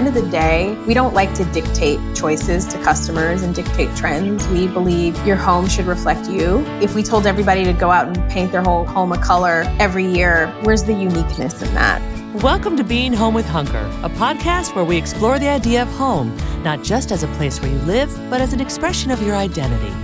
[0.00, 4.48] End of the day, we don't like to dictate choices to customers and dictate trends.
[4.48, 6.64] We believe your home should reflect you.
[6.80, 10.06] If we told everybody to go out and paint their whole home a color every
[10.06, 12.00] year, where's the uniqueness in that?
[12.42, 16.34] Welcome to Being Home with Hunker, a podcast where we explore the idea of home,
[16.62, 19.94] not just as a place where you live, but as an expression of your identity.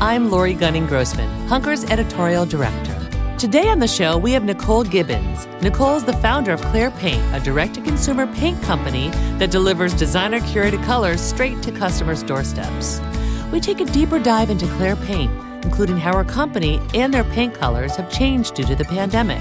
[0.00, 2.99] I'm Laurie Gunning Grossman, Hunker's editorial director.
[3.40, 5.46] Today on the show, we have Nicole Gibbons.
[5.62, 9.94] Nicole is the founder of Clare Paint, a direct to consumer paint company that delivers
[9.94, 13.00] designer curated colors straight to customers' doorsteps.
[13.50, 15.32] We take a deeper dive into Clare Paint,
[15.64, 19.40] including how her company and their paint colors have changed due to the pandemic.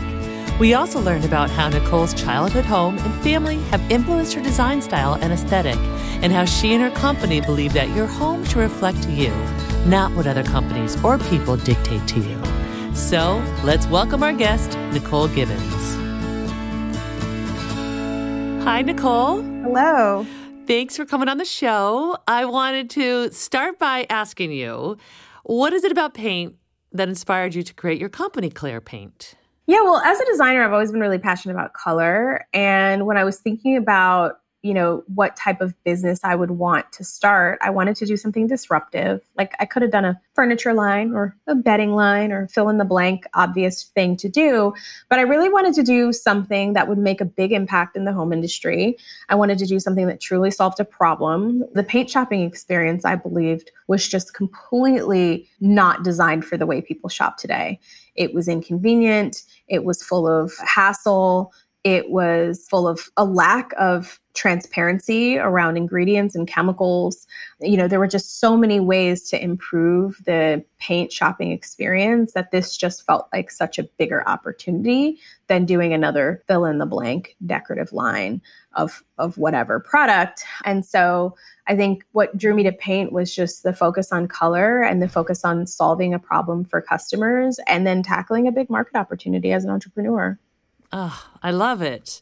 [0.61, 5.15] We also learned about how Nicole's childhood home and family have influenced her design style
[5.15, 5.75] and aesthetic,
[6.23, 9.33] and how she and her company believe that your home should reflect you
[9.85, 12.48] not what other companies or people dictate to you.
[12.99, 15.95] So let's welcome our guest, Nicole Gibbons.
[18.65, 19.41] Hi, Nicole.
[19.41, 20.27] Hello.
[20.67, 22.17] Thanks for coming on the show.
[22.27, 24.97] I wanted to start by asking you
[25.43, 26.55] what is it about paint
[26.91, 29.33] that inspired you to create your company, Clare Paint?
[29.65, 32.45] Yeah, well, as a designer, I've always been really passionate about color.
[32.53, 36.91] And when I was thinking about you know what type of business I would want
[36.93, 37.59] to start.
[37.61, 39.21] I wanted to do something disruptive.
[39.37, 42.77] Like I could have done a furniture line or a bedding line or fill in
[42.77, 44.73] the blank obvious thing to do,
[45.09, 48.11] but I really wanted to do something that would make a big impact in the
[48.11, 48.97] home industry.
[49.29, 51.63] I wanted to do something that truly solved a problem.
[51.73, 57.09] The paint shopping experience I believed was just completely not designed for the way people
[57.09, 57.79] shop today.
[58.15, 61.53] It was inconvenient, it was full of hassle,
[61.83, 67.25] it was full of a lack of transparency around ingredients and chemicals.
[67.61, 72.51] You know, there were just so many ways to improve the paint shopping experience that
[72.51, 77.35] this just felt like such a bigger opportunity than doing another fill in the blank
[77.45, 78.41] decorative line
[78.73, 80.43] of of whatever product.
[80.65, 81.35] And so
[81.67, 85.09] I think what drew me to paint was just the focus on color and the
[85.09, 89.63] focus on solving a problem for customers and then tackling a big market opportunity as
[89.63, 90.37] an entrepreneur.
[90.91, 92.21] Oh, I love it.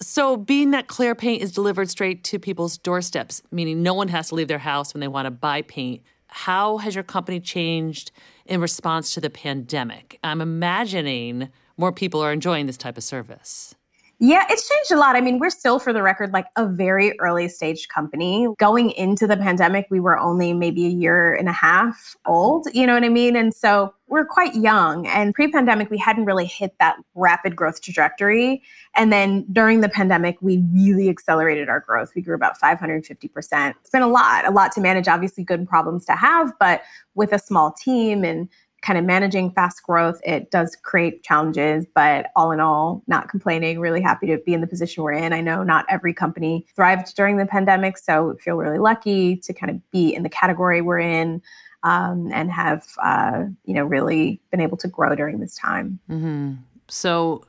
[0.00, 4.28] So, being that Clare paint is delivered straight to people's doorsteps, meaning no one has
[4.28, 8.10] to leave their house when they want to buy paint, how has your company changed
[8.44, 10.18] in response to the pandemic?
[10.24, 13.74] I'm imagining more people are enjoying this type of service.
[14.20, 15.16] Yeah, it's changed a lot.
[15.16, 18.48] I mean, we're still, for the record, like a very early stage company.
[18.58, 22.86] Going into the pandemic, we were only maybe a year and a half old, you
[22.86, 23.36] know what I mean?
[23.36, 25.08] And so we're quite young.
[25.08, 28.62] And pre pandemic, we hadn't really hit that rapid growth trajectory.
[28.94, 32.12] And then during the pandemic, we really accelerated our growth.
[32.14, 33.74] We grew about 550%.
[33.80, 36.82] It's been a lot, a lot to manage, obviously, good problems to have, but
[37.16, 38.48] with a small team and
[38.82, 43.80] kind of managing fast growth, it does create challenges, but all in all, not complaining,
[43.80, 45.32] really happy to be in the position we're in.
[45.32, 49.70] I know not every company thrived during the pandemic, so feel really lucky to kind
[49.70, 51.42] of be in the category we're in.
[51.84, 56.00] Um, and have uh, you know really been able to grow during this time.
[56.10, 56.54] Mm-hmm.
[56.88, 57.44] So,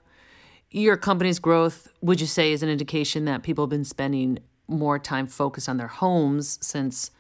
[0.71, 4.99] your company's growth, would you say, is an indication that people have been spending more
[4.99, 7.11] time focused on their homes since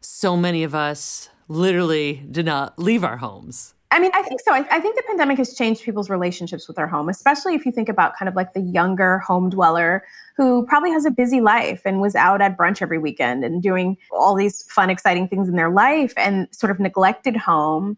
[0.00, 3.73] so many of us literally did not leave our homes.
[3.94, 4.52] I mean, I think so.
[4.52, 7.70] I, I, think the pandemic has changed people's relationships with their home, especially if you
[7.70, 10.04] think about kind of like the younger home dweller
[10.36, 13.96] who probably has a busy life and was out at brunch every weekend and doing
[14.10, 17.96] all these fun, exciting things in their life and sort of neglected home.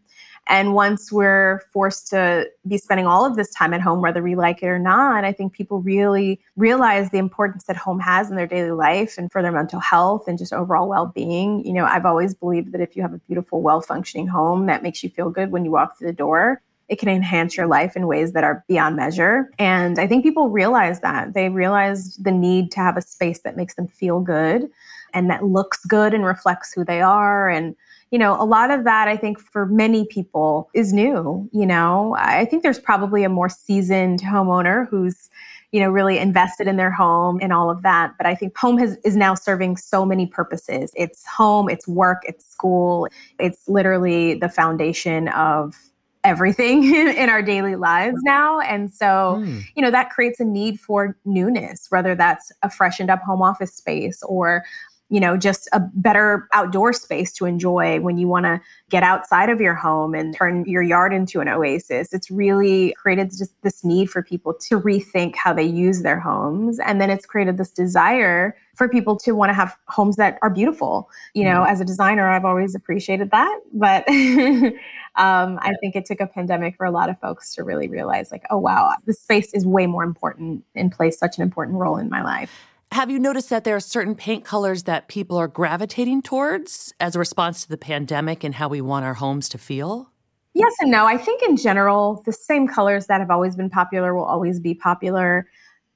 [0.48, 4.37] And once we're forced to be spending all of this time at home, whether we
[4.37, 8.37] like it or not, I think people really realize the importance that home has in
[8.37, 11.66] their daily life and for their mental health and just overall well being.
[11.66, 14.84] You know, I've always believed that if you have a beautiful, well functioning home that
[14.84, 17.96] makes you feel good when you walk through the door, it can enhance your life
[17.96, 19.50] in ways that are beyond measure.
[19.58, 21.34] And I think people realize that.
[21.34, 24.69] They realize the need to have a space that makes them feel good
[25.12, 27.75] and that looks good and reflects who they are and
[28.10, 31.48] you know, a lot of that I think for many people is new.
[31.52, 35.28] You know, I think there's probably a more seasoned homeowner who's,
[35.72, 38.14] you know, really invested in their home and all of that.
[38.16, 40.92] But I think home has, is now serving so many purposes.
[40.96, 43.08] It's home, it's work, it's school,
[43.40, 45.76] it's literally the foundation of
[46.22, 48.60] everything in our daily lives now.
[48.60, 49.64] And so, mm.
[49.74, 53.74] you know, that creates a need for newness, whether that's a freshened up home office
[53.74, 54.64] space or
[55.08, 58.60] you know, just a better outdoor space to enjoy when you want to
[58.90, 62.12] get outside of your home and turn your yard into an oasis.
[62.12, 66.80] It's really created just this need for people to rethink how they use their homes.
[66.80, 70.50] And then it's created this desire for people to want to have homes that are
[70.50, 71.08] beautiful.
[71.34, 71.70] You know, mm.
[71.70, 73.60] as a designer, I've always appreciated that.
[73.72, 74.08] But
[75.16, 78.32] um, I think it took a pandemic for a lot of folks to really realize,
[78.32, 81.96] like, oh, wow, the space is way more important and plays such an important role
[81.96, 82.66] in my life.
[82.92, 87.16] Have you noticed that there are certain paint colors that people are gravitating towards as
[87.16, 90.10] a response to the pandemic and how we want our homes to feel?
[90.54, 91.04] Yes and no.
[91.04, 94.72] I think in general, the same colors that have always been popular will always be
[94.72, 95.46] popular.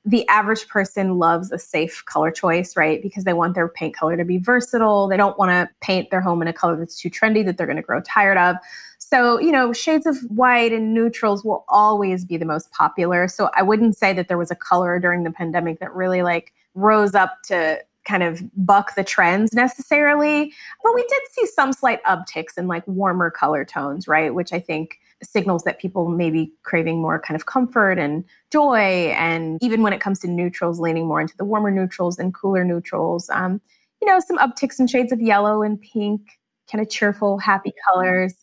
[0.05, 3.01] The average person loves a safe color choice, right?
[3.03, 5.09] Because they want their paint color to be versatile.
[5.09, 7.67] They don't want to paint their home in a color that's too trendy that they're
[7.67, 8.57] going to grow tired of.
[8.99, 13.29] So, you know, shades of white and neutrals will always be the most popular.
[13.29, 16.53] So, I wouldn't say that there was a color during the pandemic that really like
[16.81, 20.53] rose up to kind of buck the trends necessarily.
[20.83, 24.35] But we did see some slight upticks in like warmer color tones, right?
[24.35, 29.13] Which I think signals that people may be craving more kind of comfort and joy.
[29.17, 32.65] And even when it comes to neutrals, leaning more into the warmer neutrals and cooler
[32.65, 33.29] neutrals.
[33.31, 33.61] Um,
[34.01, 36.23] you know, some upticks in shades of yellow and pink,
[36.73, 38.35] kind of cheerful, happy colors.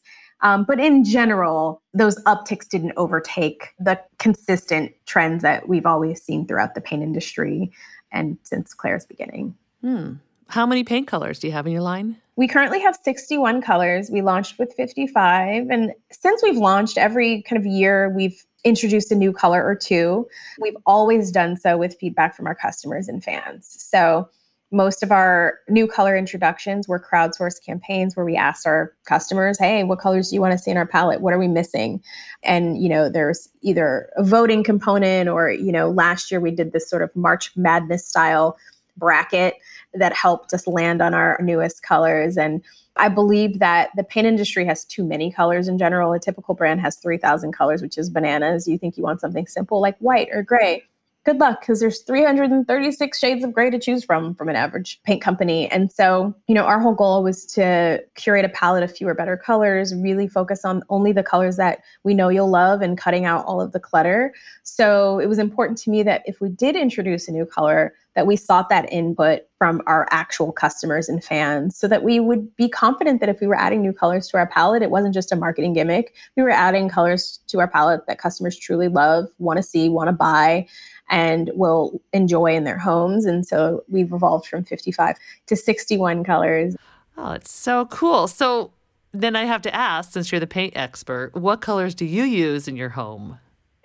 [0.41, 6.45] Um, but in general, those upticks didn't overtake the consistent trends that we've always seen
[6.45, 7.71] throughout the paint industry
[8.11, 9.55] and since Clare's beginning.
[9.81, 10.13] Hmm.
[10.49, 12.17] How many paint colors do you have in your line?
[12.37, 14.09] We currently have 61 colors.
[14.09, 15.69] We launched with 55.
[15.69, 20.27] And since we've launched, every kind of year we've introduced a new color or two.
[20.59, 23.67] We've always done so with feedback from our customers and fans.
[23.67, 24.29] So
[24.71, 29.83] most of our new color introductions were crowdsourced campaigns where we asked our customers hey
[29.83, 32.01] what colors do you want to see in our palette what are we missing
[32.43, 36.73] and you know there's either a voting component or you know last year we did
[36.73, 38.57] this sort of march madness style
[38.97, 39.55] bracket
[39.93, 42.61] that helped us land on our newest colors and
[42.99, 46.13] I believe that the paint industry has too many colors in general.
[46.13, 48.67] A typical brand has 3,000 colors, which is bananas.
[48.67, 50.83] You think you want something simple like white or gray
[51.27, 55.21] good luck because there's 336 shades of gray to choose from from an average paint
[55.21, 55.69] company.
[55.69, 59.35] And so, you know, our whole goal was to curate a palette of fewer, better
[59.35, 63.45] colors, really focus on only the colors that we know you'll love and cutting out
[63.45, 64.33] all of the clutter.
[64.63, 68.25] So it was important to me that if we did introduce a new color, that
[68.25, 72.67] we sought that input from our actual customers and fans so that we would be
[72.67, 75.35] confident that if we were adding new colors to our palette, it wasn't just a
[75.35, 76.15] marketing gimmick.
[76.35, 80.07] We were adding colors to our palette that customers truly love, want to see, want
[80.07, 80.65] to buy
[81.11, 83.25] and will enjoy in their homes.
[83.25, 86.75] And so we've evolved from 55 to 61 colors.
[87.19, 88.27] Oh, it's so cool.
[88.27, 88.71] So
[89.11, 92.67] then I have to ask, since you're the paint expert, what colors do you use
[92.67, 93.37] in your home?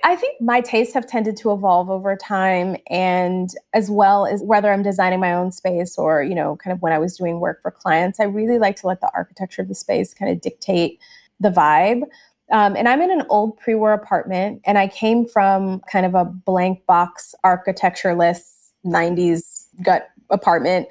[0.04, 4.72] I think my tastes have tended to evolve over time and as well as whether
[4.72, 7.62] I'm designing my own space or, you know, kind of when I was doing work
[7.62, 10.98] for clients, I really like to let the architecture of the space kind of dictate
[11.38, 12.02] the vibe.
[12.50, 16.14] Um, and I'm in an old pre war apartment, and I came from kind of
[16.14, 20.88] a blank box architectureless 90s gut apartment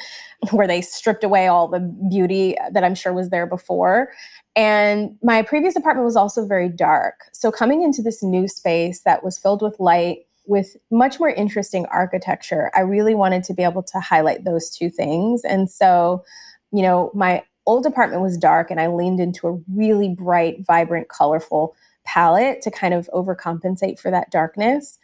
[0.51, 1.79] where they stripped away all the
[2.09, 4.11] beauty that I'm sure was there before.
[4.55, 7.15] And my previous apartment was also very dark.
[7.31, 11.85] So coming into this new space that was filled with light, with much more interesting
[11.87, 15.43] architecture, I really wanted to be able to highlight those two things.
[15.43, 16.23] And so,
[16.71, 21.09] you know, my old apartment was dark and I leaned into a really bright, vibrant,
[21.09, 24.97] colorful palette to kind of overcompensate for that darkness.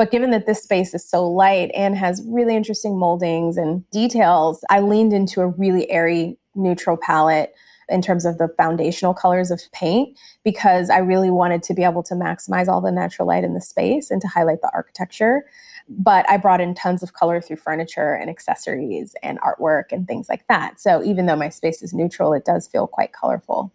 [0.00, 4.64] But given that this space is so light and has really interesting moldings and details,
[4.70, 7.52] I leaned into a really airy, neutral palette
[7.90, 12.02] in terms of the foundational colors of paint because I really wanted to be able
[12.04, 15.44] to maximize all the natural light in the space and to highlight the architecture.
[15.86, 20.30] But I brought in tons of color through furniture and accessories and artwork and things
[20.30, 20.80] like that.
[20.80, 23.70] So even though my space is neutral, it does feel quite colorful.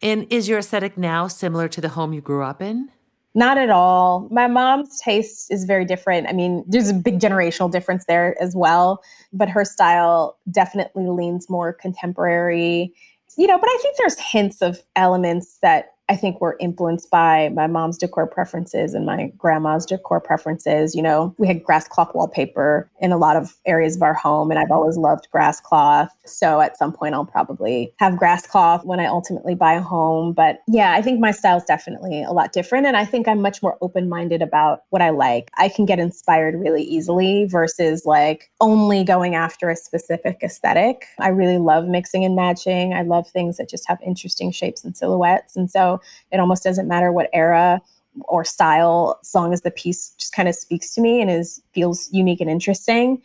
[0.00, 2.92] And is your aesthetic now similar to the home you grew up in?
[3.36, 4.28] Not at all.
[4.30, 6.26] My mom's taste is very different.
[6.26, 11.50] I mean, there's a big generational difference there as well, but her style definitely leans
[11.50, 12.94] more contemporary.
[13.36, 17.48] You know, but I think there's hints of elements that I think were influenced by
[17.50, 20.94] my mom's decor preferences and my grandma's decor preferences.
[20.94, 24.50] You know, we had grass cloth wallpaper in a lot of areas of our home,
[24.50, 26.14] and I've always loved grass cloth.
[26.24, 30.32] So at some point, I'll probably have grass cloth when I ultimately buy a home.
[30.32, 32.86] But yeah, I think my style is definitely a lot different.
[32.86, 35.50] And I think I'm much more open minded about what I like.
[35.56, 41.06] I can get inspired really easily versus like only going after a specific aesthetic.
[41.18, 42.92] I really love mixing and matching.
[42.92, 45.56] I love things that just have interesting shapes and silhouettes.
[45.56, 45.95] And so
[46.30, 47.80] it almost doesn't matter what era
[48.28, 51.60] or style as long as the piece just kind of speaks to me and is
[51.72, 53.20] feels unique and interesting.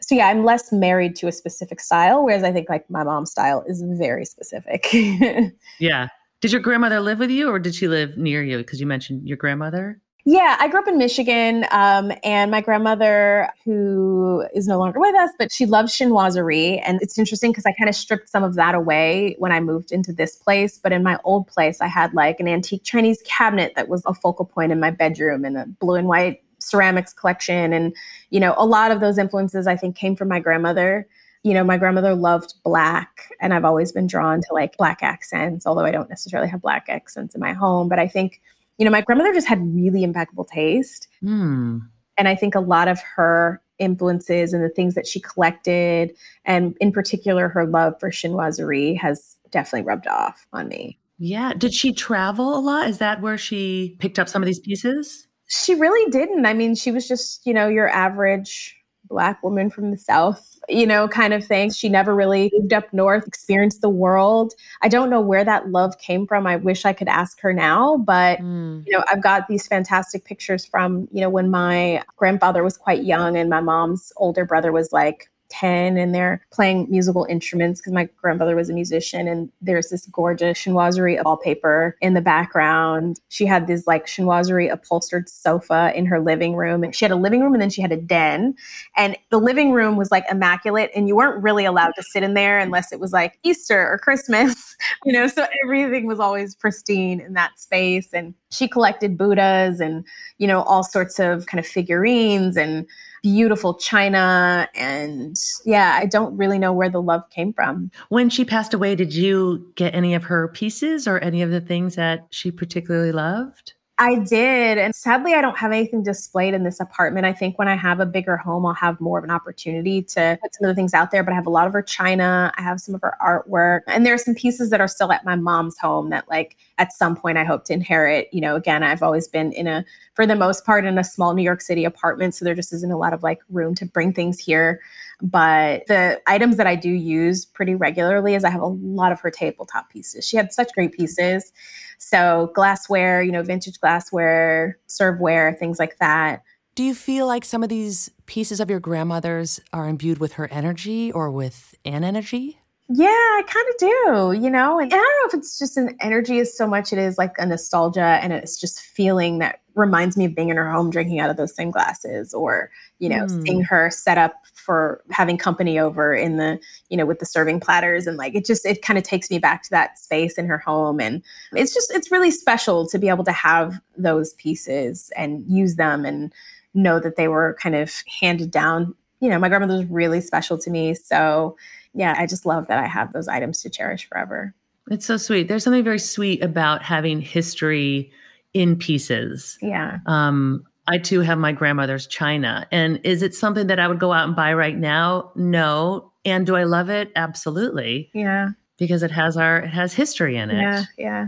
[0.00, 3.30] So yeah i'm less married to a specific style whereas i think like my mom's
[3.30, 4.86] style is very specific.
[5.80, 6.08] Yeah.
[6.40, 8.58] Did your grandmother live with you or did she live near you?
[8.58, 13.48] Because you mentioned your grandmother yeah, I grew up in Michigan, um, and my grandmother,
[13.64, 16.82] who is no longer with us, but she loved chinoiserie.
[16.84, 19.90] And it's interesting because I kind of stripped some of that away when I moved
[19.90, 20.76] into this place.
[20.76, 24.12] But in my old place, I had like an antique Chinese cabinet that was a
[24.12, 27.72] focal point in my bedroom and a blue and white ceramics collection.
[27.72, 27.96] And,
[28.28, 31.08] you know, a lot of those influences I think came from my grandmother
[31.44, 35.66] you know, my grandmother loved black, and I've always been drawn to like black accents,
[35.66, 37.88] although I don't necessarily have black accents in my home.
[37.88, 38.40] But I think
[38.78, 41.08] you know, my grandmother just had really impeccable taste.
[41.22, 41.80] Mm.
[42.16, 46.76] And I think a lot of her influences and the things that she collected, and
[46.80, 50.98] in particular her love for chinoiserie, has definitely rubbed off on me.
[51.18, 51.52] Yeah.
[51.54, 52.88] Did she travel a lot?
[52.88, 55.26] Is that where she picked up some of these pieces?
[55.46, 56.46] She really didn't.
[56.46, 58.76] I mean, she was just, you know, your average
[59.08, 61.70] black woman from the South, you know, kind of thing.
[61.70, 64.54] She never really moved up north, experienced the world.
[64.82, 66.46] I don't know where that love came from.
[66.46, 68.84] I wish I could ask her now, but mm.
[68.86, 73.04] you know, I've got these fantastic pictures from, you know, when my grandfather was quite
[73.04, 77.92] young and my mom's older brother was like 10 and they're playing musical instruments because
[77.92, 83.20] my grandmother was a musician and there's this gorgeous chinoiserie wallpaper in the background.
[83.28, 87.16] She had this like chinoiserie upholstered sofa in her living room and she had a
[87.16, 88.54] living room and then she had a den
[88.96, 92.34] and the living room was like immaculate and you weren't really allowed to sit in
[92.34, 97.20] there unless it was like Easter or Christmas, you know, so everything was always pristine
[97.20, 100.04] in that space and she collected Buddhas and
[100.38, 102.86] you know all sorts of kind of figurines and
[103.22, 107.90] beautiful china and yeah i don't really know where the love came from.
[108.08, 111.60] When she passed away did you get any of her pieces or any of the
[111.60, 114.78] things that she particularly loved I did.
[114.78, 117.26] And sadly, I don't have anything displayed in this apartment.
[117.26, 120.38] I think when I have a bigger home, I'll have more of an opportunity to
[120.40, 121.24] put some of the things out there.
[121.24, 122.52] But I have a lot of her china.
[122.56, 123.80] I have some of her artwork.
[123.88, 126.92] And there are some pieces that are still at my mom's home that, like, at
[126.92, 128.28] some point I hope to inherit.
[128.30, 131.34] You know, again, I've always been in a, for the most part, in a small
[131.34, 132.36] New York City apartment.
[132.36, 134.80] So there just isn't a lot of like room to bring things here.
[135.20, 139.18] But the items that I do use pretty regularly is I have a lot of
[139.20, 140.24] her tabletop pieces.
[140.24, 141.52] She had such great pieces.
[141.98, 146.42] So glassware, you know, vintage glassware, serveware, things like that.
[146.74, 150.48] Do you feel like some of these pieces of your grandmother's are imbued with her
[150.52, 152.60] energy or with an energy?
[152.90, 155.94] Yeah, I kind of do, you know, and I don't know if it's just an
[156.00, 160.16] energy as so much it is like a nostalgia and it's just feeling that reminds
[160.16, 163.26] me of being in her home drinking out of those same glasses or, you know,
[163.26, 163.42] mm.
[163.42, 167.60] seeing her set up for having company over in the, you know, with the serving
[167.60, 170.46] platters and like it just it kind of takes me back to that space in
[170.46, 175.12] her home and it's just it's really special to be able to have those pieces
[175.14, 176.32] and use them and
[176.72, 178.94] know that they were kind of handed down.
[179.20, 181.56] You know, my grandmother was really special to me, so
[181.94, 184.54] yeah, I just love that I have those items to cherish forever.
[184.90, 185.48] It's so sweet.
[185.48, 188.10] There's something very sweet about having history
[188.54, 189.58] in pieces.
[189.60, 189.98] Yeah.
[190.06, 192.66] Um, I too have my grandmother's china.
[192.72, 195.30] And is it something that I would go out and buy right now?
[195.36, 196.10] No.
[196.24, 197.12] And do I love it?
[197.14, 198.10] Absolutely.
[198.14, 198.50] Yeah.
[198.78, 200.60] Because it has our it has history in it.
[200.62, 200.84] Yeah.
[200.96, 201.26] Yeah.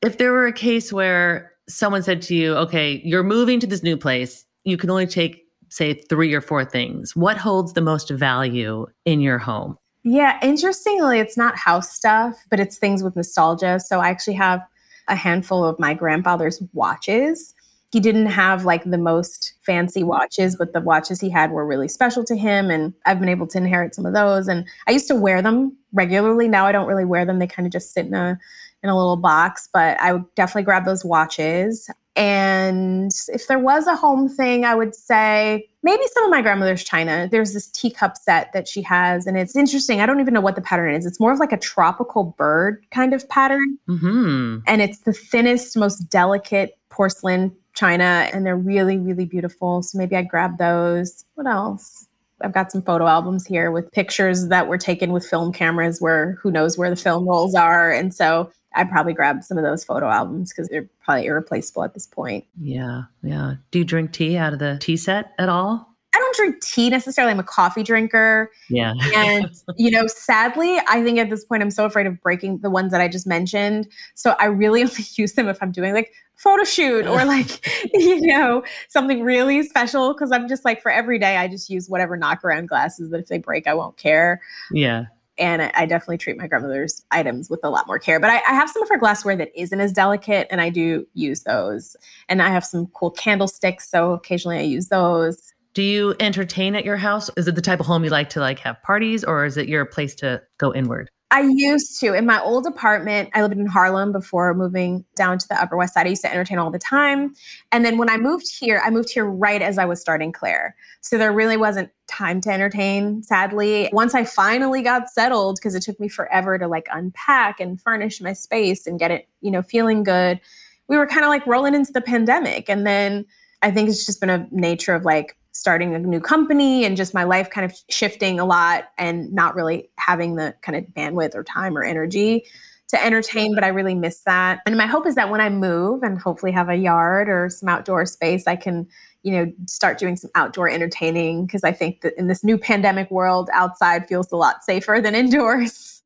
[0.00, 3.82] If there were a case where someone said to you, okay, you're moving to this
[3.82, 7.14] new place, you can only take say three or four things.
[7.14, 9.76] What holds the most value in your home?
[10.04, 13.80] Yeah, interestingly, it's not house stuff, but it's things with nostalgia.
[13.80, 14.62] So I actually have
[15.08, 17.54] a handful of my grandfather's watches.
[17.90, 21.88] he didn't have like the most fancy watches, but the watches he had were really
[21.88, 22.70] special to him.
[22.70, 24.46] And I've been able to inherit some of those.
[24.46, 26.48] And I used to wear them regularly.
[26.48, 27.38] Now I don't really wear them.
[27.38, 28.38] They kind of just sit in a
[28.82, 31.90] in a little box, but I would definitely grab those watches.
[32.18, 36.82] And if there was a home thing, I would say maybe some of my grandmother's
[36.82, 37.28] china.
[37.30, 40.00] There's this teacup set that she has, and it's interesting.
[40.00, 41.06] I don't even know what the pattern is.
[41.06, 43.78] It's more of like a tropical bird kind of pattern.
[43.88, 44.58] Mm-hmm.
[44.66, 49.82] And it's the thinnest, most delicate porcelain china, and they're really, really beautiful.
[49.82, 51.24] So maybe I grab those.
[51.36, 52.08] What else?
[52.40, 56.32] I've got some photo albums here with pictures that were taken with film cameras where
[56.42, 57.92] who knows where the film rolls are.
[57.92, 61.94] And so I'd probably grab some of those photo albums because they're probably irreplaceable at
[61.94, 62.44] this point.
[62.60, 63.54] Yeah, yeah.
[63.72, 65.96] Do you drink tea out of the tea set at all?
[66.14, 67.32] I don't drink tea necessarily.
[67.32, 68.52] I'm a coffee drinker.
[68.70, 68.94] Yeah.
[69.16, 72.70] and, you know, sadly, I think at this point I'm so afraid of breaking the
[72.70, 73.88] ones that I just mentioned.
[74.14, 78.20] So I really only use them if I'm doing like photo shoot or like, you
[78.20, 80.14] know, something really special.
[80.14, 83.26] Cause I'm just like for every day, I just use whatever knockaround glasses that if
[83.26, 84.40] they break, I won't care.
[84.72, 85.06] Yeah
[85.38, 88.20] and I, definitely treat my grandmother's items with a lot more care.
[88.20, 91.06] But I, I, have some of her glassware that isn't as delicate, and I do
[91.14, 91.96] use those.
[92.28, 95.52] And I have some cool candlesticks, so occasionally I use those.
[95.74, 97.30] Do you entertain at your house?
[97.36, 99.68] Is it the type of home you like to like have parties, or is it
[99.68, 101.10] your place to go inward?
[101.30, 103.30] I used to in my old apartment.
[103.34, 106.06] I lived in Harlem before moving down to the Upper West Side.
[106.06, 107.34] I used to entertain all the time.
[107.70, 110.74] And then when I moved here, I moved here right as I was starting Clare.
[111.02, 113.90] So there really wasn't time to entertain, sadly.
[113.92, 118.20] Once I finally got settled, because it took me forever to like unpack and furnish
[118.22, 120.40] my space and get it, you know, feeling good,
[120.88, 122.70] we were kind of like rolling into the pandemic.
[122.70, 123.26] And then
[123.60, 127.12] I think it's just been a nature of like starting a new company and just
[127.12, 131.34] my life kind of shifting a lot and not really having the kind of bandwidth
[131.34, 132.44] or time or energy
[132.88, 134.60] to entertain, but I really miss that.
[134.64, 137.68] And my hope is that when I move and hopefully have a yard or some
[137.68, 138.86] outdoor space, I can,
[139.22, 143.10] you know, start doing some outdoor entertaining because I think that in this new pandemic
[143.10, 146.02] world, outside feels a lot safer than indoors.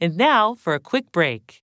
[0.00, 1.62] And now for a quick break.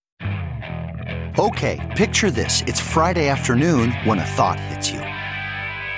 [1.40, 2.64] Okay, picture this.
[2.68, 5.02] It's Friday afternoon when a thought hits you.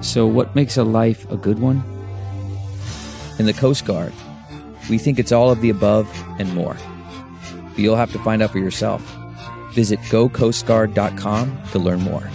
[0.00, 1.82] So, what makes a life a good one?
[3.38, 4.12] In the Coast Guard,
[4.88, 6.76] we think it's all of the above and more.
[7.70, 9.02] But you'll have to find out for yourself.
[9.72, 12.30] Visit gocoastguard.com to learn more.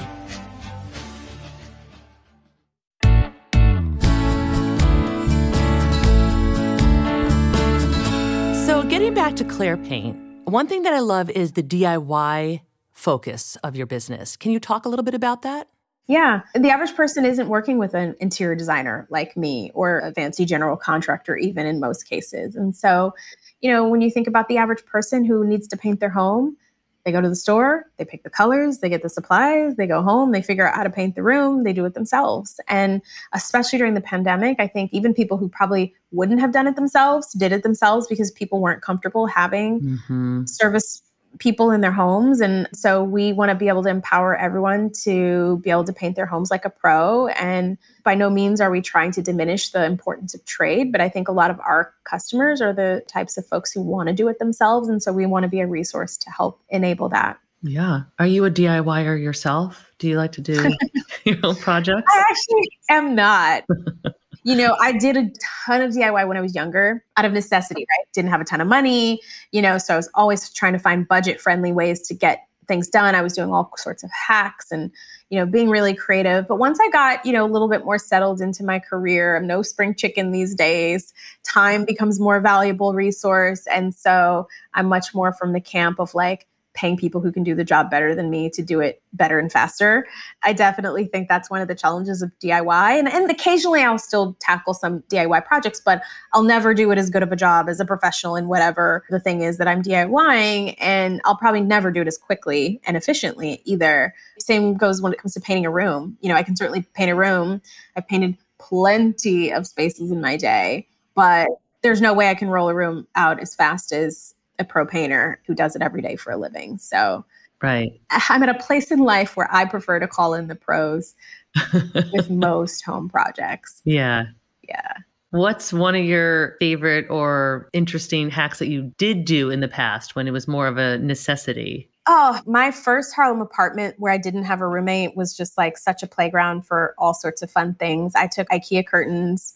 [8.65, 13.56] So, getting back to Clare Paint, one thing that I love is the DIY focus
[13.63, 14.36] of your business.
[14.36, 15.67] Can you talk a little bit about that?
[16.12, 16.41] Yeah.
[16.54, 20.76] The average person isn't working with an interior designer like me or a fancy general
[20.76, 22.58] contractor, even in most cases.
[22.58, 23.13] And so,
[23.62, 26.58] you know, when you think about the average person who needs to paint their home,
[27.06, 30.02] they go to the store, they pick the colors, they get the supplies, they go
[30.02, 32.60] home, they figure out how to paint the room, they do it themselves.
[32.67, 36.76] And especially during the pandemic, I think even people who probably wouldn't have done it
[36.76, 40.45] themselves did it themselves because people weren't comfortable having mm-hmm.
[40.45, 41.02] service
[41.39, 42.41] people in their homes.
[42.41, 46.15] And so we want to be able to empower everyone to be able to paint
[46.15, 47.28] their homes like a pro.
[47.28, 51.10] And by no means are we trying to diminish the importance of trade, but I
[51.10, 54.28] think a lot of our customers are the types of folks who want to do
[54.28, 54.89] it themselves.
[54.89, 57.39] And so we want to be a resource to help enable that.
[57.63, 58.02] Yeah.
[58.17, 59.91] Are you a DIYer yourself?
[60.00, 60.72] Do you like to do
[61.26, 62.12] your own projects?
[62.12, 63.63] I actually am not.
[64.43, 65.30] you know, I did a
[65.65, 68.08] ton of DIY when I was younger out of necessity, right?
[68.13, 69.19] Didn't have a ton of money,
[69.51, 72.88] you know, so I was always trying to find budget friendly ways to get things
[72.88, 73.15] done.
[73.15, 74.91] I was doing all sorts of hacks and,
[75.30, 76.47] you know, being really creative.
[76.47, 79.45] But once I got, you know, a little bit more settled into my career, I'm
[79.45, 81.13] no spring chicken these days.
[81.43, 83.67] Time becomes more valuable resource.
[83.67, 87.53] And so I'm much more from the camp of like, paying people who can do
[87.53, 90.07] the job better than me to do it better and faster.
[90.43, 92.99] I definitely think that's one of the challenges of DIY.
[92.99, 96.01] And, and occasionally I'll still tackle some DIY projects, but
[96.34, 99.19] I'll never do it as good of a job as a professional in whatever the
[99.19, 100.75] thing is that I'm DIYing.
[100.79, 104.13] And I'll probably never do it as quickly and efficiently either.
[104.39, 106.17] Same goes when it comes to painting a room.
[106.21, 107.62] You know, I can certainly paint a room.
[107.95, 111.49] I've painted plenty of spaces in my day, but
[111.81, 115.41] there's no way I can roll a room out as fast as a pro painter
[115.45, 116.78] who does it every day for a living.
[116.78, 117.26] So
[117.62, 118.00] right.
[118.10, 121.13] I'm at a place in life where I prefer to call in the pros
[122.13, 123.82] with most home projects.
[123.84, 124.26] Yeah.
[124.67, 124.93] Yeah.
[125.32, 130.15] What's one of your favorite or interesting hacks that you did do in the past
[130.15, 131.89] when it was more of a necessity?
[132.08, 136.04] Oh, my first Harlem apartment where I didn't have a roommate was just like such
[136.04, 138.13] a playground for all sorts of fun things.
[138.15, 139.54] I took IKEA curtains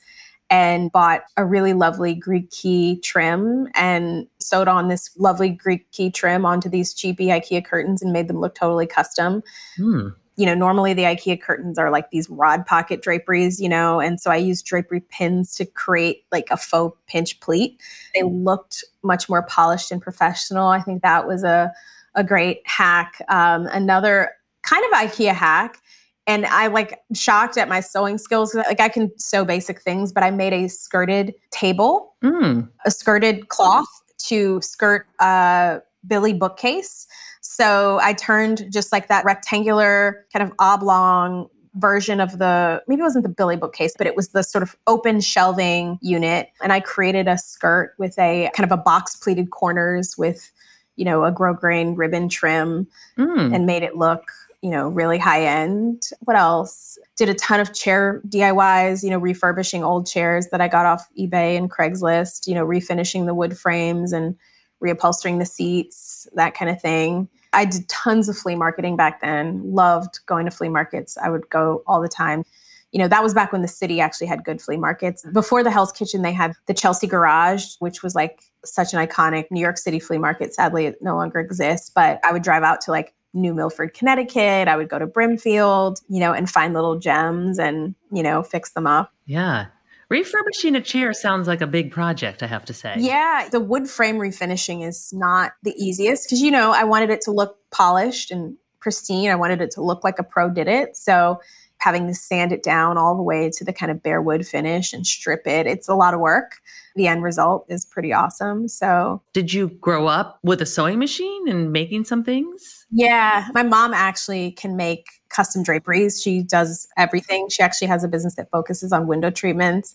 [0.50, 6.12] and bought a really lovely Greek key trim and sewed on this lovely Greek key
[6.12, 9.42] trim onto these cheapy IKEA curtains and made them look totally custom.
[9.76, 10.10] Hmm.
[10.38, 14.20] You know, normally the IKEA curtains are like these rod pocket draperies, you know, and
[14.20, 17.82] so I used drapery pins to create like a faux pinch pleat.
[18.14, 20.68] They looked much more polished and professional.
[20.68, 21.74] I think that was a
[22.16, 23.22] a great hack.
[23.30, 24.32] Um, another
[24.64, 25.82] kind of IKEA hack
[26.28, 28.56] and I like shocked at my sewing skills.
[28.56, 32.68] Like I can sew basic things, but I made a skirted table, mm.
[32.86, 33.88] a skirted cloth
[34.28, 37.08] to skirt a Billy bookcase.
[37.42, 43.04] So I turned just like that rectangular kind of oblong version of the maybe it
[43.04, 46.50] wasn't the Billy bookcase, but it was the sort of open shelving unit.
[46.62, 50.52] And I created a skirt with a kind of a box pleated corners with,
[50.96, 53.54] you know, a grosgrain ribbon trim mm.
[53.54, 54.24] and made it look
[54.66, 56.02] you know, really high end.
[56.22, 56.98] What else?
[57.18, 61.08] Did a ton of chair DIYs, you know, refurbishing old chairs that I got off
[61.16, 64.36] eBay and Craigslist, you know, refinishing the wood frames and
[64.84, 67.30] reupholstering the seats, that kind of thing.
[67.54, 69.62] I did tons of flea marketing back then.
[69.64, 71.16] Loved going to flea markets.
[71.16, 72.44] I would go all the time.
[72.92, 75.24] You know, that was back when the city actually had good flea markets.
[75.32, 79.46] Before the Hell's Kitchen, they had the Chelsea Garage, which was like such an iconic
[79.52, 80.56] New York City flea market.
[80.56, 84.68] Sadly, it no longer exists, but I would drive out to like New Milford, Connecticut.
[84.68, 88.72] I would go to Brimfield, you know, and find little gems and, you know, fix
[88.72, 89.12] them up.
[89.26, 89.68] Yeah.
[90.10, 92.96] Refurbishing a chair sounds like a big project, I have to say.
[93.00, 97.22] Yeah, the wood frame refinishing is not the easiest because, you know, I wanted it
[97.22, 99.30] to look polished and pristine.
[99.30, 100.96] I wanted it to look like a pro did it.
[100.96, 101.42] So
[101.86, 104.92] having to sand it down all the way to the kind of bare wood finish
[104.92, 106.60] and strip it, it's a lot of work
[106.96, 108.68] the end result is pretty awesome.
[108.68, 112.86] So, did you grow up with a sewing machine and making some things?
[112.90, 116.22] Yeah, my mom actually can make custom draperies.
[116.22, 117.50] She does everything.
[117.50, 119.94] She actually has a business that focuses on window treatments.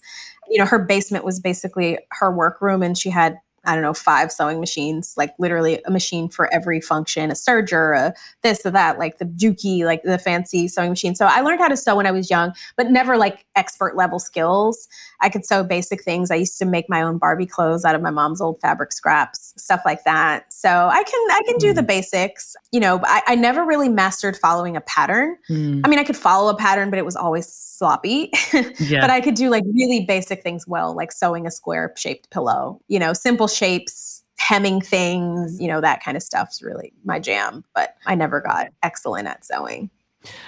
[0.48, 4.32] You know, her basement was basically her workroom, and she had I don't know, five
[4.32, 8.98] sewing machines, like literally a machine for every function, a serger, a this or that,
[8.98, 11.14] like the Juki, like the fancy sewing machine.
[11.14, 14.18] So I learned how to sew when I was young, but never like expert level
[14.18, 14.88] skills.
[15.20, 16.30] I could sew basic things.
[16.30, 19.52] I used to make my own Barbie clothes out of my mom's old fabric scraps,
[19.58, 20.50] stuff like that.
[20.52, 21.88] So I can I can do the mm.
[21.88, 23.00] basics, you know.
[23.04, 25.36] I, I never really mastered following a pattern.
[25.50, 25.82] Mm.
[25.84, 28.30] I mean, I could follow a pattern, but it was always sloppy.
[28.78, 29.00] yeah.
[29.00, 32.80] But I could do like really basic things well, like sewing a square shaped pillow.
[32.88, 37.64] You know, simple shapes, hemming things, you know, that kind of stuff's really my jam.
[37.74, 39.90] But I never got excellent at sewing.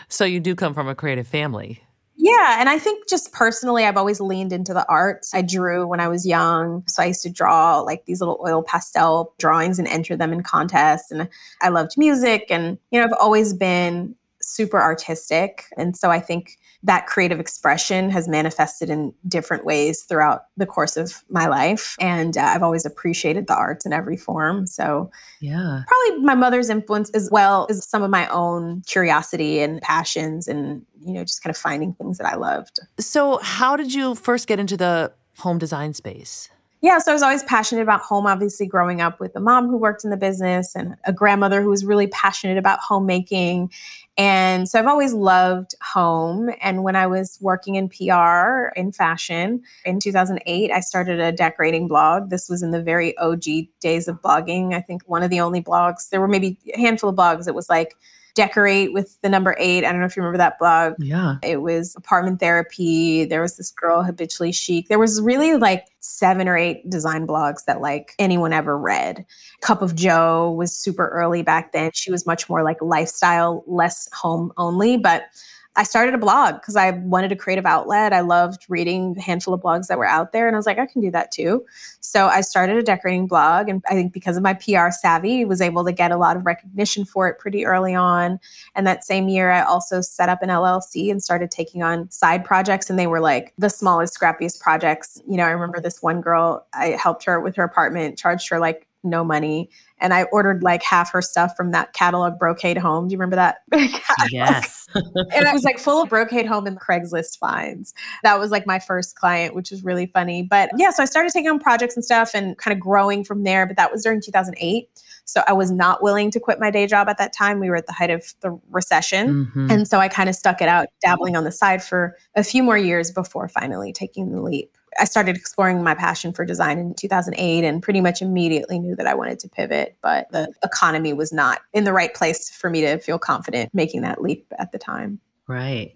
[0.08, 1.82] So you do come from a creative family.
[2.16, 2.58] Yeah.
[2.60, 5.34] And I think just personally, I've always leaned into the arts.
[5.34, 6.84] I drew when I was young.
[6.86, 10.42] So I used to draw like these little oil pastel drawings and enter them in
[10.42, 11.10] contests.
[11.10, 11.28] And
[11.62, 12.46] I loved music.
[12.48, 15.66] And, you know, I've always been super artistic.
[15.76, 20.96] And so I think that creative expression has manifested in different ways throughout the course
[20.96, 21.94] of my life.
[22.00, 24.66] And uh, I've always appreciated the arts in every form.
[24.66, 29.80] So, yeah, probably my mother's influence as well as some of my own curiosity and
[29.80, 32.80] passions and, you know, just kind of finding things that I loved.
[32.98, 36.50] So, how did you first get into the home design space?
[36.82, 39.76] Yeah, so I was always passionate about home, obviously, growing up with a mom who
[39.76, 43.70] worked in the business and a grandmother who was really passionate about homemaking.
[44.18, 46.50] And so I've always loved home.
[46.60, 51.86] And when I was working in PR in fashion in 2008, I started a decorating
[51.86, 52.30] blog.
[52.30, 53.44] This was in the very OG
[53.78, 54.74] days of blogging.
[54.74, 57.46] I think one of the only blogs, there were maybe a handful of blogs.
[57.46, 57.94] It was like,
[58.34, 59.84] Decorate with the number eight.
[59.84, 60.94] I don't know if you remember that blog.
[60.98, 61.36] Yeah.
[61.42, 63.24] It was apartment therapy.
[63.24, 64.88] There was this girl, habitually chic.
[64.88, 69.26] There was really like seven or eight design blogs that like anyone ever read.
[69.60, 71.90] Cup of Jo was super early back then.
[71.92, 75.24] She was much more like lifestyle, less home only, but
[75.74, 78.12] I started a blog because I wanted a creative outlet.
[78.12, 80.78] I loved reading a handful of blogs that were out there, and I was like,
[80.78, 81.64] I can do that too.
[82.00, 85.62] So I started a decorating blog, and I think because of my PR savvy, was
[85.62, 88.38] able to get a lot of recognition for it pretty early on.
[88.74, 92.44] And that same year, I also set up an LLC and started taking on side
[92.44, 95.22] projects, and they were like the smallest, scrappiest projects.
[95.26, 98.58] You know, I remember this one girl, I helped her with her apartment, charged her
[98.58, 99.70] like no money.
[99.98, 103.08] And I ordered like half her stuff from that catalog Brocade Home.
[103.08, 103.58] Do you remember that?
[104.30, 104.88] yes.
[104.94, 107.94] and it was like full of Brocade Home and Craigslist finds.
[108.22, 110.42] That was like my first client, which was really funny.
[110.42, 113.44] But yeah, so I started taking on projects and stuff and kind of growing from
[113.44, 113.66] there.
[113.66, 114.88] But that was during 2008.
[115.24, 117.60] So I was not willing to quit my day job at that time.
[117.60, 119.46] We were at the height of the recession.
[119.46, 119.70] Mm-hmm.
[119.70, 122.62] And so I kind of stuck it out, dabbling on the side for a few
[122.62, 124.76] more years before finally taking the leap.
[124.98, 129.06] I started exploring my passion for design in 2008 and pretty much immediately knew that
[129.06, 132.80] I wanted to pivot, but the economy was not in the right place for me
[132.82, 135.20] to feel confident making that leap at the time.
[135.48, 135.94] Right.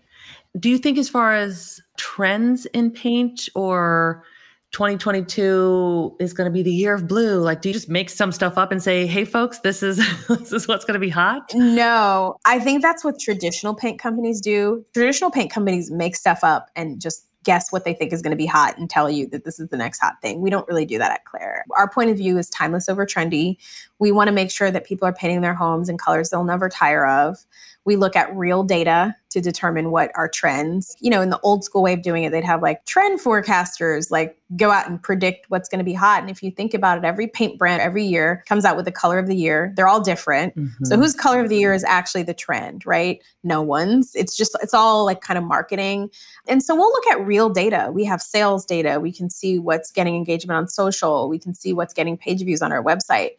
[0.59, 4.24] Do you think, as far as trends in paint or
[4.72, 7.40] 2022 is going to be the year of blue.
[7.40, 9.96] Like, do you just make some stuff up and say, "Hey, folks, this is
[10.28, 11.50] this is what's going to be hot"?
[11.54, 14.85] No, I think that's what traditional paint companies do.
[14.92, 18.37] Traditional paint companies make stuff up and just guess what they think is going to
[18.37, 20.40] be hot and tell you that this is the next hot thing.
[20.40, 21.64] We don't really do that at Clare.
[21.76, 23.56] Our point of view is timeless over trendy.
[23.98, 26.68] We want to make sure that people are painting their homes in colors they'll never
[26.68, 27.44] tire of.
[27.87, 30.96] We look at real data to determine what are trends.
[30.98, 34.11] You know, in the old school way of doing it, they'd have like trend forecasters,
[34.11, 36.20] like go out and predict what's going to be hot.
[36.20, 38.92] And if you think about it, every paint brand every year comes out with the
[38.92, 39.72] color of the year.
[39.76, 40.56] They're all different.
[40.56, 40.85] Mm-hmm.
[40.85, 43.22] So whose color of the year is actually the trend, right?
[43.44, 44.16] No one's.
[44.16, 46.11] It's just, it's all like kind of marketing.
[46.48, 47.90] And so we'll look at real data.
[47.92, 48.98] We have sales data.
[48.98, 51.28] We can see what's getting engagement on social.
[51.28, 53.30] We can see what's getting page views on our website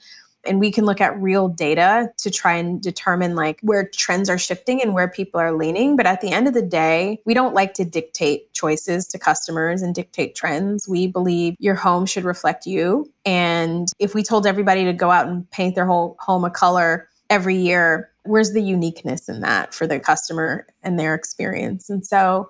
[0.45, 4.37] and we can look at real data to try and determine like where trends are
[4.37, 5.95] shifting and where people are leaning.
[5.95, 9.81] But at the end of the day we don't like to dictate choices to customers
[9.81, 10.87] and dictate trends.
[10.87, 13.11] We believe your home should reflect you.
[13.25, 17.09] And if we told everybody to go out and paint their whole home a color
[17.29, 21.89] every year where's the uniqueness in that for the customer and their experience?
[21.89, 22.49] And so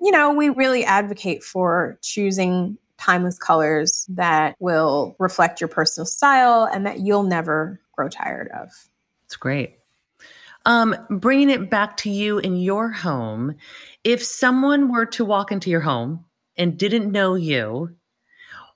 [0.00, 6.68] you know we really advocate for choosing timeless colors that will reflect your personal style
[6.72, 8.70] and that you'll never grow tired of.
[9.24, 9.78] It's great.
[10.64, 13.54] Um, bringing it back to you in your home,
[14.02, 16.24] if someone were to walk into your home
[16.56, 17.94] and didn't know you,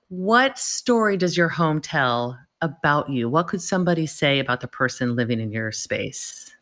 [0.07, 3.29] what story does your home tell about you?
[3.29, 6.53] What could somebody say about the person living in your space?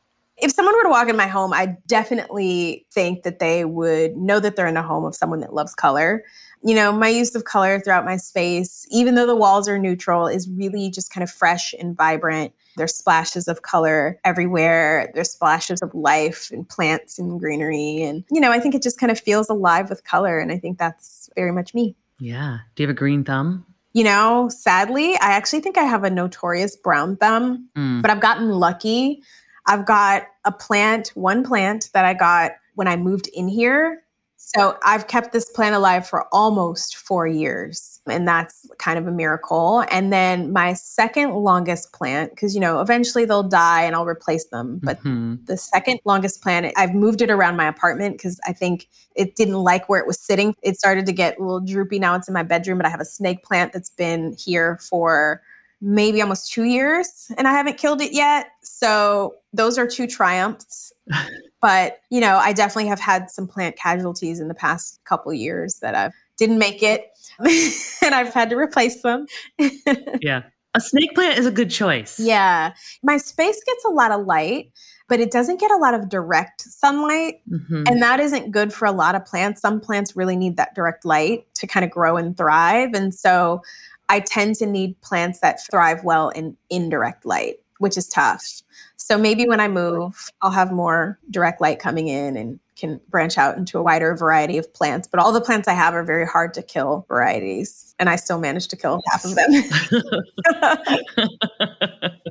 [0.41, 4.39] If someone were to walk in my home, I definitely think that they would know
[4.39, 6.23] that they're in a home of someone that loves color
[6.61, 10.27] you know, my use of color throughout my space, even though the walls are neutral,
[10.27, 12.53] is really just kind of fresh and vibrant.
[12.75, 15.11] There's splashes of color everywhere.
[15.13, 18.03] There's splashes of life and plants and greenery.
[18.03, 20.39] And, you know, I think it just kind of feels alive with color.
[20.39, 21.95] And I think that's very much me.
[22.19, 22.59] Yeah.
[22.75, 23.65] Do you have a green thumb?
[23.93, 28.01] You know, sadly, I actually think I have a notorious brown thumb, mm.
[28.01, 29.23] but I've gotten lucky.
[29.65, 34.03] I've got a plant, one plant that I got when I moved in here
[34.41, 39.11] so I've kept this plant alive for almost four years, and that's kind of a
[39.11, 39.83] miracle.
[39.91, 44.45] And then my second longest plant, because you know, eventually they'll die and I'll replace
[44.45, 44.79] them.
[44.81, 45.35] But mm-hmm.
[45.43, 49.55] the second longest plant, I've moved it around my apartment because I think it didn't
[49.55, 50.55] like where it was sitting.
[50.63, 51.99] It started to get a little droopy.
[51.99, 55.43] Now it's in my bedroom, but I have a snake plant that's been here for
[55.81, 58.47] maybe almost two years and I haven't killed it yet.
[58.61, 60.91] So those are two triumphs.
[61.61, 65.75] but, you know, I definitely have had some plant casualties in the past couple years
[65.75, 67.11] that I didn't make it
[68.03, 69.25] and I've had to replace them.
[70.21, 70.43] yeah.
[70.75, 72.19] A snake plant is a good choice.
[72.19, 72.73] Yeah.
[73.01, 74.71] My space gets a lot of light,
[75.07, 77.41] but it doesn't get a lot of direct sunlight.
[77.49, 77.83] Mm-hmm.
[77.87, 79.61] And that isn't good for a lot of plants.
[79.61, 82.93] Some plants really need that direct light to kind of grow and thrive.
[82.93, 83.63] And so
[84.09, 88.61] I tend to need plants that thrive well in indirect light, which is tough.
[88.97, 93.37] So maybe when I move, I'll have more direct light coming in and can branch
[93.37, 95.07] out into a wider variety of plants.
[95.07, 98.39] But all the plants I have are very hard to kill varieties, and I still
[98.39, 99.51] manage to kill half of them.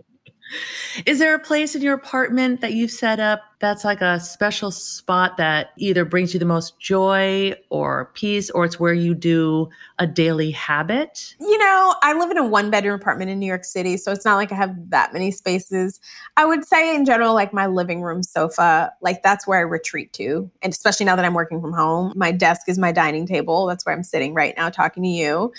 [1.07, 4.71] Is there a place in your apartment that you've set up that's like a special
[4.71, 9.69] spot that either brings you the most joy or peace, or it's where you do
[9.99, 11.35] a daily habit?
[11.41, 14.25] You know, I live in a one bedroom apartment in New York City, so it's
[14.25, 16.01] not like I have that many spaces.
[16.37, 20.13] I would say, in general, like my living room sofa, like that's where I retreat
[20.15, 20.51] to.
[20.63, 23.67] And especially now that I'm working from home, my desk is my dining table.
[23.67, 25.53] That's where I'm sitting right now talking to you.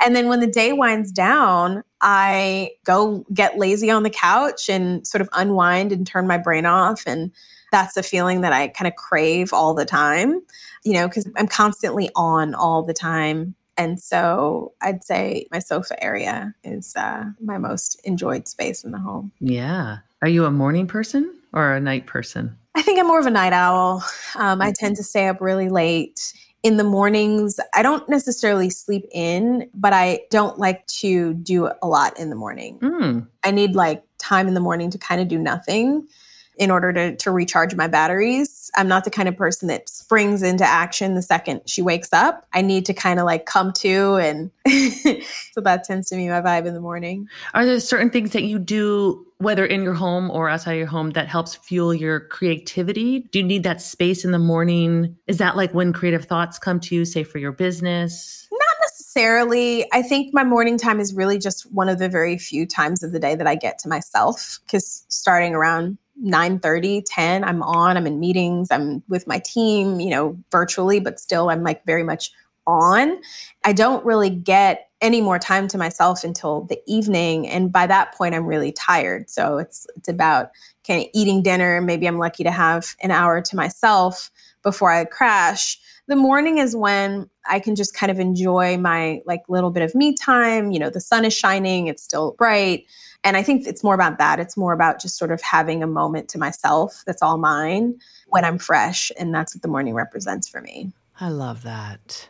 [0.00, 5.06] And then when the day winds down, I go get lazy on the couch and
[5.06, 7.02] sort of unwind and turn my brain off.
[7.06, 7.32] And
[7.72, 10.40] that's a feeling that I kind of crave all the time,
[10.84, 13.54] you know, because I'm constantly on all the time.
[13.78, 18.98] And so I'd say my sofa area is uh, my most enjoyed space in the
[18.98, 19.32] home.
[19.40, 19.98] Yeah.
[20.22, 22.56] Are you a morning person or a night person?
[22.74, 24.04] I think I'm more of a night owl.
[24.34, 26.32] Um, I tend to stay up really late
[26.66, 31.86] in the mornings, I don't necessarily sleep in, but I don't like to do a
[31.86, 32.80] lot in the morning.
[32.80, 33.28] Mm.
[33.44, 36.08] I need like time in the morning to kind of do nothing
[36.56, 38.70] in order to, to recharge my batteries.
[38.76, 42.46] I'm not the kind of person that springs into action the second she wakes up.
[42.52, 44.50] I need to kind of like come to, and
[45.52, 47.28] so that tends to be my vibe in the morning.
[47.54, 51.10] Are there certain things that you do, whether in your home or outside your home,
[51.10, 53.20] that helps fuel your creativity?
[53.30, 55.16] Do you need that space in the morning?
[55.26, 58.48] Is that like when creative thoughts come to you, say for your business?
[58.50, 59.86] Not necessarily.
[59.92, 63.12] I think my morning time is really just one of the very few times of
[63.12, 67.96] the day that I get to myself because starting around 9 30 10 i'm on
[67.96, 72.02] i'm in meetings i'm with my team you know virtually but still i'm like very
[72.02, 72.30] much
[72.66, 73.18] on.
[73.64, 78.14] I don't really get any more time to myself until the evening and by that
[78.14, 79.28] point i'm really tired.
[79.28, 80.50] So it's it's about
[80.86, 81.80] kind of eating dinner.
[81.80, 84.30] Maybe i'm lucky to have an hour to myself
[84.62, 89.42] before i crash the morning is when i can just kind of enjoy my like
[89.48, 92.86] little bit of me time you know the sun is shining it's still bright
[93.26, 94.38] and I think it's more about that.
[94.38, 98.44] It's more about just sort of having a moment to myself that's all mine when
[98.44, 99.10] I'm fresh.
[99.18, 100.92] And that's what the morning represents for me.
[101.20, 102.28] I love that.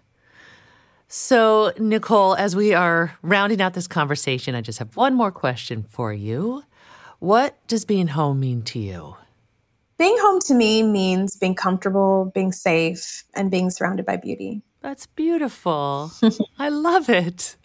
[1.06, 5.84] So, Nicole, as we are rounding out this conversation, I just have one more question
[5.86, 6.64] for you.
[7.18, 9.16] What does being home mean to you?
[9.98, 14.60] Being home to me means being comfortable, being safe, and being surrounded by beauty.
[14.82, 16.12] That's beautiful.
[16.58, 17.56] I love it.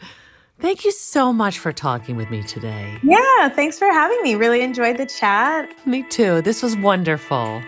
[0.59, 2.99] Thank you so much for talking with me today.
[3.03, 4.35] Yeah, thanks for having me.
[4.35, 5.69] Really enjoyed the chat.
[5.85, 6.41] Me too.
[6.41, 7.61] This was wonderful.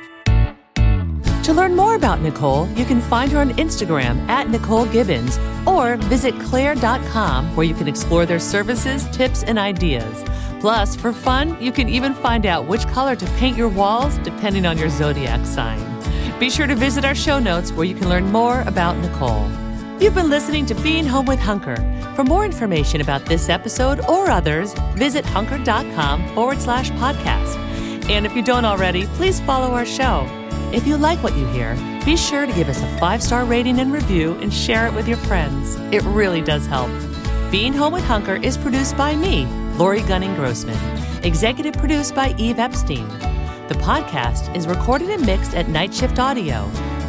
[1.43, 5.97] To learn more about Nicole, you can find her on Instagram at Nicole Gibbons or
[5.97, 10.23] visit clare.com where you can explore their services, tips, and ideas.
[10.61, 14.65] Plus, for fun, you can even find out which color to paint your walls depending
[14.65, 15.81] on your zodiac sign.
[16.39, 19.45] Be sure to visit our show notes where you can learn more about Nicole.
[19.99, 21.75] You've been listening to Being Home with Hunker.
[22.15, 27.57] For more information about this episode or others, visit hunker.com forward slash podcast.
[28.09, 30.42] And if you don't already, please follow our show.
[30.73, 33.79] If you like what you hear, be sure to give us a five star rating
[33.79, 35.75] and review and share it with your friends.
[35.93, 36.89] It really does help.
[37.51, 39.45] Being Home with Hunker is produced by me,
[39.77, 40.75] Laurie Gunning Grossman,
[41.23, 43.07] executive produced by Eve Epstein.
[43.67, 46.67] The podcast is recorded and mixed at Night Shift Audio.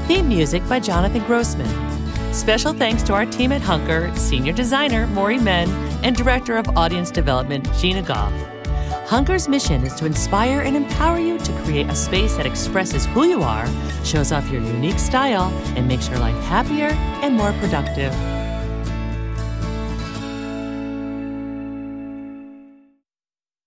[0.08, 2.34] Theme music by Jonathan Grossman.
[2.34, 5.70] Special thanks to our team at Hunker, senior designer Mory Men,
[6.04, 8.53] and director of audience development Gina Goff.
[9.06, 13.24] Hunker's mission is to inspire and empower you to create a space that expresses who
[13.24, 13.66] you are,
[14.04, 16.88] shows off your unique style, and makes your life happier
[17.22, 18.33] and more productive.